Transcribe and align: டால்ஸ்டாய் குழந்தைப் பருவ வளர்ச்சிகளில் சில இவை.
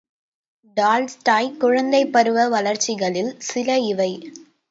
டால்ஸ்டாய் 0.77 1.57
குழந்தைப் 1.57 2.13
பருவ 2.13 2.47
வளர்ச்சிகளில் 2.49 3.35
சில 3.39 3.79
இவை. 3.85 4.11